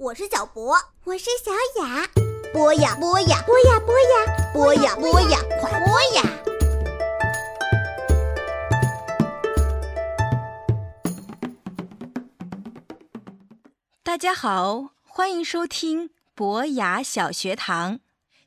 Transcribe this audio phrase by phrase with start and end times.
[0.00, 1.50] 我是小博，我是小
[1.82, 2.06] 雅。
[2.52, 4.08] 播呀播呀，播呀播呀，
[4.54, 6.22] 播呀播呀，快播呀！
[14.04, 17.98] 大家好，欢迎收听博雅小学堂。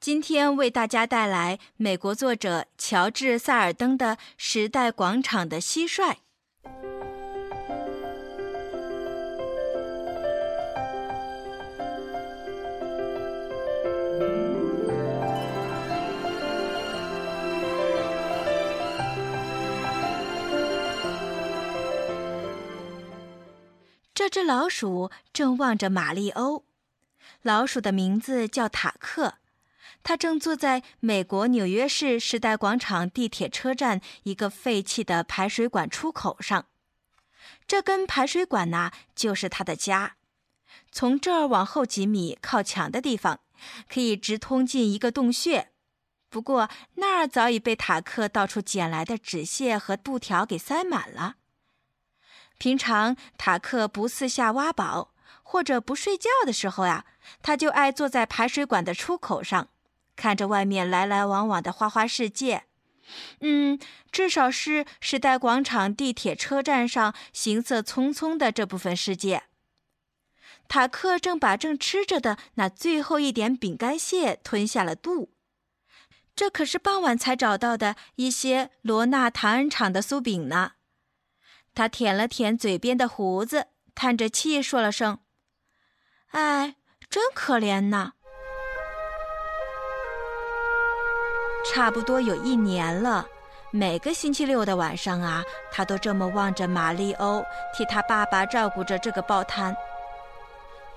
[0.00, 6.12] 今天为大家带来美国作者乔治·塞尔登的《时代广场的蟋蟀》。
[24.24, 26.64] 这只老鼠正望着马里欧。
[27.42, 29.34] 老鼠的名字叫塔克，
[30.02, 36.64] 它正坐在美国纽约市时代广场地铁车站一个废弃的排水管出口上。
[37.66, 40.16] 这根排水管呐，就是它的家。
[40.90, 43.40] 从这儿往后几米，靠墙的地方，
[43.90, 45.68] 可以直通进一个洞穴。
[46.30, 51.34] 不过那儿早已被塔克到处捡来的纸屑和布条给塞满了。
[52.64, 55.12] 平常塔克不四下挖宝
[55.42, 57.04] 或者不睡觉的时候呀，
[57.42, 59.68] 他就爱坐在排水管的出口上，
[60.16, 62.64] 看着外面来来往往的花花世界。
[63.40, 63.78] 嗯，
[64.10, 69.42] 至少是时代广场地铁车站上行色匆匆的这部分世界。
[70.66, 75.34] 塔克正把正吃着的那最后一点饼干屑吞下了肚，
[76.34, 80.72] 这可是傍晚才找到的一些罗纳唐恩厂的酥饼呢。
[81.74, 85.18] 他舔了舔嘴边的胡子，叹着气说了声
[86.30, 86.76] ：“哎，
[87.10, 88.12] 真可怜呐。”
[91.66, 93.26] 差不多有一年了，
[93.72, 99.76] 每个星期六的晚上啊，他都这么望着玛丽欧替他爸爸照顾着这个报摊。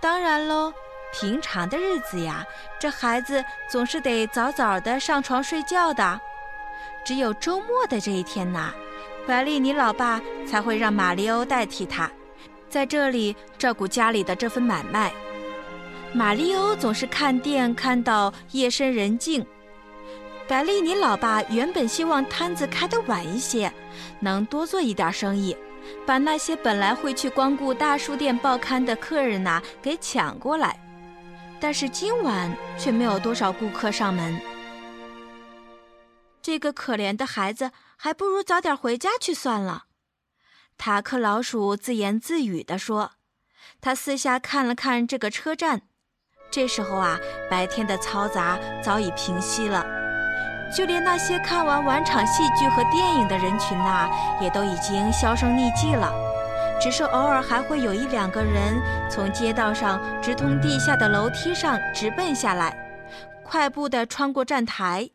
[0.00, 0.72] 当然喽，
[1.12, 2.46] 平常的日子呀，
[2.80, 6.18] 这孩子总是得早早的上床睡觉的。
[7.04, 8.72] 只有周末的这一天呐。
[9.24, 12.10] 白丽你老爸才会让马里欧代替他，
[12.68, 15.12] 在这里照顾家里的这份买卖。
[16.12, 19.46] 马里欧总是看店看到夜深人静。
[20.48, 23.72] 白丽你老爸原本希望摊子开得晚一些，
[24.18, 25.56] 能多做一点生意，
[26.04, 30.76] 把那些本来会去光顾大书店报刊的客人呐给抢过来。
[31.60, 34.36] 但是今晚却没有多少顾客上门。
[36.42, 37.70] 这个可怜的孩子。
[38.04, 39.84] 还不如早点回家去算了，
[40.76, 43.12] 塔克老鼠自言自语地说。
[43.80, 45.82] 他四下看了看这个车站，
[46.50, 47.16] 这时候啊，
[47.48, 49.86] 白天的嘈杂早已平息了，
[50.76, 56.12] 就连那些看完晚场戏剧和电影的人群呐，也都已经销声匿迹了。
[56.80, 62.76] 只是偶尔还会有一两个人从街道上直通地下的楼梯上直奔下来，
[63.44, 65.10] 快步地穿过站台。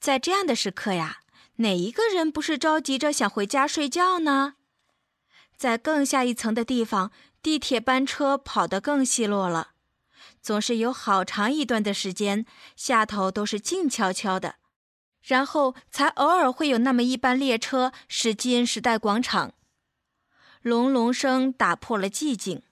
[0.00, 1.18] 在这样的时刻呀。
[1.56, 4.54] 哪一个人不是着急着想回家睡觉呢？
[5.56, 7.10] 在更下一层的地方，
[7.42, 9.70] 地铁班车跑得更稀落了，
[10.42, 12.44] 总是有好长一段的时间，
[12.76, 14.56] 下头都是静悄悄的，
[15.22, 19.54] 然后才偶尔会有那么一班列车驶进时代广场，
[20.60, 22.62] 隆隆声打破了寂静。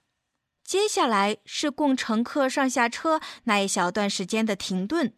[0.63, 5.13] 接下来是供乘客上下车那一小段时间的停顿。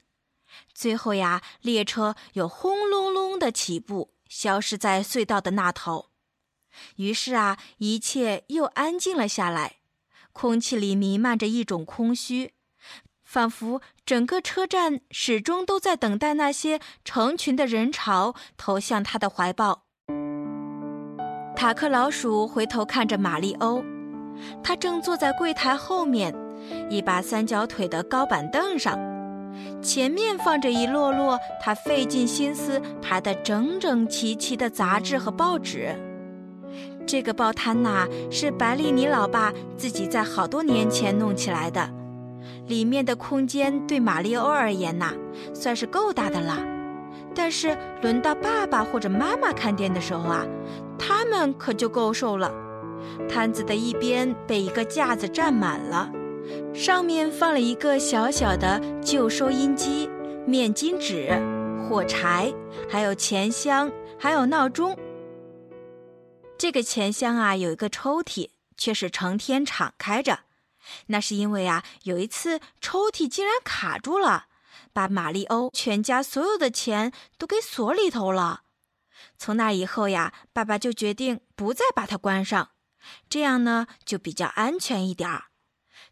[0.73, 3.06] 最后呀，列车又轰隆
[3.37, 6.07] 的起步，消失在隧道的那头。
[6.97, 9.77] 于是啊，一切又安静了下来，
[10.31, 12.53] 空气里弥漫着一种空虚，
[13.23, 19.85] 仿佛整个车站始终都在等待那些成群的人潮投向他的怀抱。
[21.55, 23.83] 塔克老鼠回头看着玛丽欧，
[24.63, 26.31] 他正坐在柜台后面
[26.91, 29.16] 一把三角腿的高板凳上。
[29.81, 35.95] 前面放着一摞摞他费尽心思排得整整齐齐的杂志和报纸。
[37.05, 41.89] 这个报摊呐，是白丽尼老爸自己在好多年前弄起来的，
[42.67, 45.13] 里面的空间对马里欧而言呐，
[45.53, 46.57] 算是够大的了。
[47.33, 50.45] 但是轮到爸爸或者妈妈看店的时候啊，
[50.97, 52.51] 他们可就够受了。
[53.29, 56.09] 摊子的一边被一个架子占满了。
[56.77, 60.07] 上面放了一个小小的旧收音机、
[60.45, 61.33] 面巾纸、
[61.83, 62.53] 火柴，
[62.87, 64.95] 还有钱箱，还有闹钟。
[66.55, 70.41] 这个钱箱啊，有一个抽屉，却是成天敞开着。
[71.07, 74.45] 那是因为啊，有一次抽屉竟然卡住了，
[74.93, 78.61] 把玛丽欧全家所有的钱都给锁里头了。
[79.39, 82.69] 从那以后呀，爸爸就决定不再把它关上，
[83.27, 85.45] 这样呢就比较安全一点儿。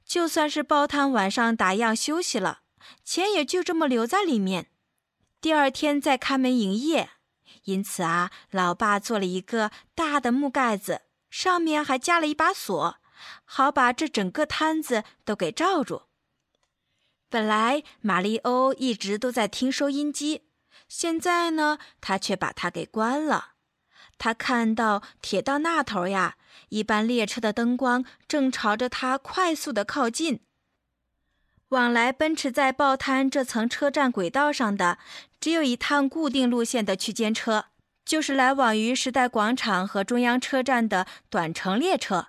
[0.05, 2.61] 就算是报摊晚上打烊休息了，
[3.03, 4.71] 钱也就这么留在里面，
[5.41, 7.11] 第二天再开门营业。
[7.63, 12.97] 因此啊，老爸做了一个大的木盖子，上面还加了一把锁，
[13.43, 16.03] 好把这整个摊子都给罩住。
[17.27, 20.47] 本来马里欧一直都在听收音机，
[20.87, 23.54] 现在呢，他却把它给关了。
[24.17, 26.35] 他看到铁道那头呀，
[26.69, 30.39] 一班列车的灯光正朝着他快速的靠近。
[31.69, 34.97] 往来奔驰在报摊这层车站轨道上的，
[35.39, 37.65] 只有一趟固定路线的区间车，
[38.05, 42.27] 就是来往于时代广场和中央车站的短程列车，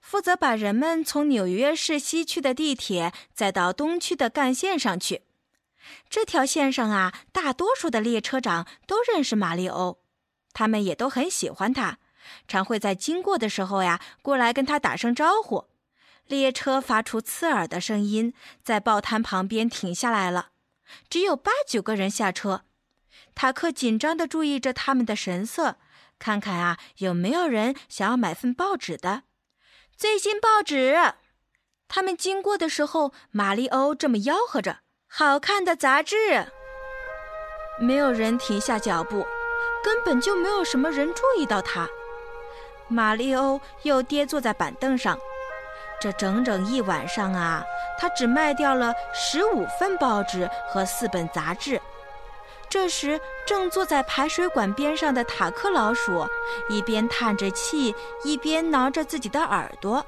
[0.00, 5.22] 负责把人们从纽约市西区的地铁载到东区的干线上去。
[6.08, 10.01] 这条线上啊，大多数的列车长都认识马里欧。
[10.52, 11.98] 他们也都很喜欢他，
[12.46, 15.66] 常会在经过的时候呀，过来跟他打声招呼。
[16.26, 18.32] 列车发出刺耳的声音，
[18.62, 20.50] 在报摊旁边停下来了。
[21.08, 22.62] 只有八九个人下车。
[23.34, 25.76] 塔克紧张地注意着他们的神色，
[26.18, 29.22] 看看啊，有没有人想要买份报纸的。
[29.96, 31.14] 最新报纸。
[31.88, 36.52] 他们经过的时候，玛丽欧这么吆喝着：“好看的杂志。”
[37.80, 39.26] 没有人停下脚步。
[39.82, 41.88] 根本就没有什么人注意到他。
[42.88, 45.18] 马里欧又跌坐在板凳上。
[46.00, 47.62] 这整整一晚上啊，
[47.98, 51.80] 他只卖掉了十五份报纸和四本杂志。
[52.68, 56.26] 这时，正坐在排水管边上的塔克老鼠
[56.68, 57.94] 一边叹着气，
[58.24, 60.04] 一边挠着自己的耳朵。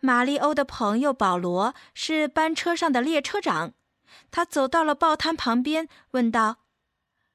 [0.00, 3.72] 马里欧的朋友保罗是班车上的列车长，
[4.30, 6.56] 他走到了报摊旁边，问道。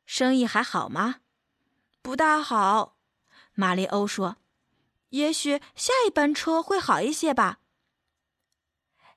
[0.06, 1.16] 生意还好吗？
[2.02, 2.98] 不大好，
[3.54, 4.38] 马里欧说。
[5.10, 7.60] 也许下一班车会好一些吧。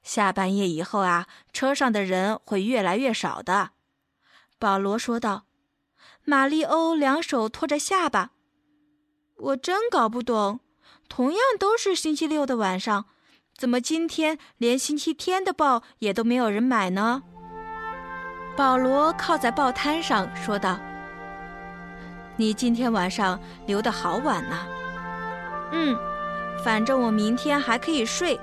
[0.03, 3.71] 下半夜以后啊，车上的人会越来越少的，
[4.59, 5.47] 保罗说道。
[6.25, 8.32] 马里欧两手托着下巴。
[9.37, 10.61] 我真搞不懂，
[11.09, 13.06] 同样都是星期六的晚上，
[13.56, 17.23] 怎么今天连星期天的报也都没有人买呢？
[18.56, 20.79] 保罗靠在报摊上说道
[22.37, 24.67] ：“你今天晚上留得好晚呐。
[25.73, 25.94] ”“嗯，
[26.64, 28.41] 反正我明天还可以睡。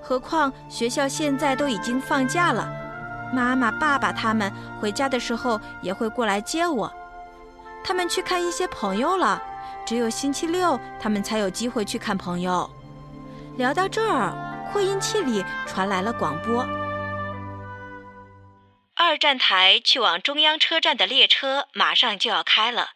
[0.00, 2.70] 何况学校现在都已经放假了，
[3.34, 4.50] 妈妈、爸爸他们
[4.80, 6.90] 回家的时候也会过来接我。
[7.84, 9.42] 他们去看一些朋友了，
[9.84, 12.70] 只有星期六他们才有机会去看朋友。”
[13.58, 14.32] 聊到这儿，
[14.72, 16.64] 扩音器里传来了广播。
[19.00, 22.90] 二站台去往中央车站的列车马上就要开了，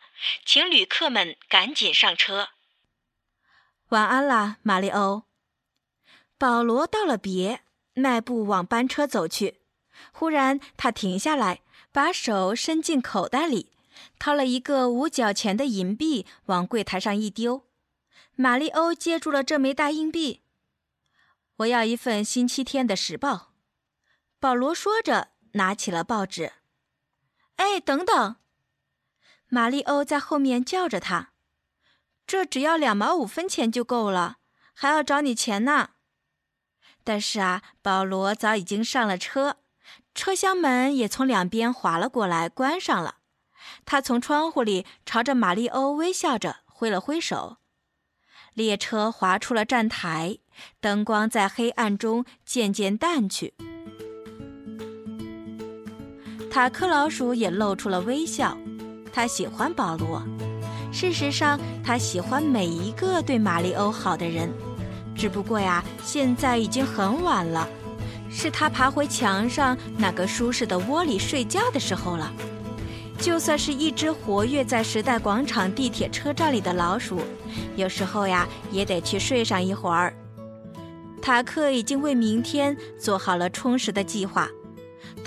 [0.45, 2.49] 请旅客们赶紧上车。
[3.91, 5.23] 晚安啦，马里欧。
[6.37, 7.61] 保罗道了别，
[7.95, 9.61] 迈步往班车走去。
[10.11, 11.61] 忽然，他停下来，
[11.93, 13.71] 把手伸进口袋里，
[14.19, 17.69] 掏了一个五角钱的银币，往柜台上一丢。
[18.35, 20.43] 马里欧接住了这枚大硬币。
[21.59, 23.53] 我要一份星期天的时报。
[24.41, 25.29] 保罗说着。
[25.53, 26.53] 拿起了报纸，
[27.57, 28.37] 哎，等等！
[29.49, 31.33] 马里欧在后面叫着他
[32.27, 34.39] ：“这只要两毛五分钱就够了，
[34.73, 35.91] 还要找你钱呢。”
[37.05, 39.59] 但是啊，保罗早已经上了车，
[40.15, 43.17] 车厢门也从两边滑了过来，关上了。
[43.85, 47.59] 他从窗户里朝着马里欧微笑着挥了挥手。
[48.55, 50.39] 列车滑出了站台，
[50.81, 53.55] 灯光在黑暗中渐渐淡去。
[56.53, 58.55] 塔克老鼠也露出了微笑，
[59.11, 60.23] 他喜欢保罗。
[60.93, 64.53] 事实上，他喜欢每一个对马里欧好的人。
[65.17, 67.67] 只不过呀，现在已经很晚了，
[68.29, 72.31] 是他爬回墙上那个舒适的窝里睡觉的时候了。
[73.19, 77.19] 就算是一只活跃在时代广场地铁车站里的老鼠，
[77.77, 80.15] 有时候呀，也得去睡上一会儿。
[81.23, 84.47] 塔克已经为明天做好了充实的计划。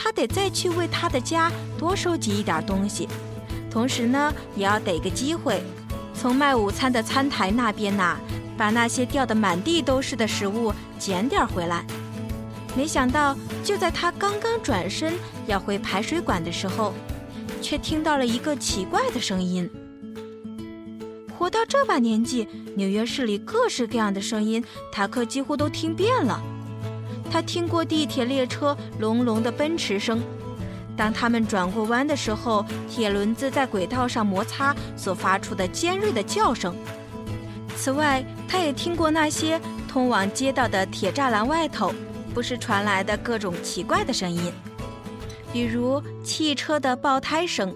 [0.05, 3.09] 他得再去为他的家多收集一点东西，
[3.71, 5.63] 同时呢，也要逮个机会，
[6.13, 8.15] 从卖午餐的餐台那边呐，
[8.55, 11.83] 把那些掉得满地都是的食物捡点回来。
[12.77, 15.15] 没想到，就在他刚刚转身
[15.47, 16.93] 要回排水管的时候，
[17.59, 19.67] 却听到了一个奇怪的声音。
[21.35, 26.39] 活到这把年纪，纽约市里各式各样的声音，塔克几乎都听遍了。
[27.35, 30.23] 他听过地铁列车隆隆的奔驰声，
[30.95, 36.73] 当他们转过弯的时候，铁轮子在轨道上摩擦所发出的尖锐的叫声。
[37.75, 41.93] 此外，他也听过那些通往街道的铁栅栏外头，
[42.33, 44.53] 不时传来的各种奇怪的声音，
[45.51, 47.75] 比如汽车的爆胎声，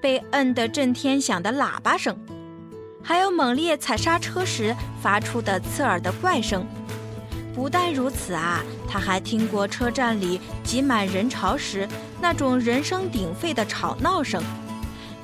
[0.00, 2.16] 被摁得震天响的喇叭声，
[3.02, 6.64] 还有猛烈踩刹车时发出的刺耳的怪声。
[7.54, 11.86] 不但如此啊，他还听过车站里挤满人潮时
[12.20, 14.42] 那种人声鼎沸的吵闹声，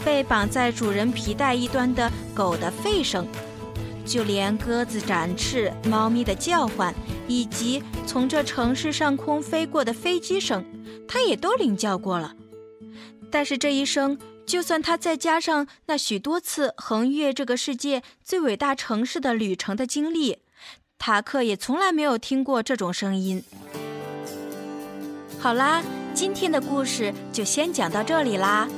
[0.04, 3.26] 被绑在主人皮带一端的狗的吠声，
[4.04, 6.94] 就连鸽子展翅、猫咪的叫唤，
[7.26, 10.64] 以及从这城市上空飞过的飞机声，
[11.08, 12.34] 他也都领教过了。
[13.30, 20.38] 但是这一生，就算他再加上那许多次横越这个世界最伟大城市的旅程的经历。
[20.98, 23.42] 塔克也从来没有听过这种声音。
[25.38, 28.68] 好啦，今天的故事就先讲到这里啦，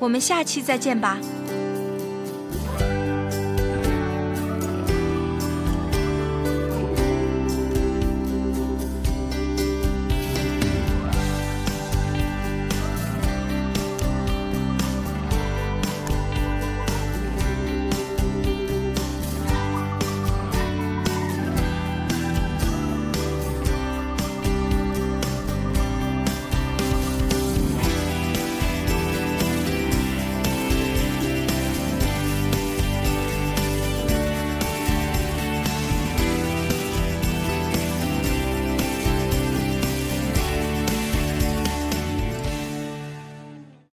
[0.00, 1.18] 我们下期再见吧。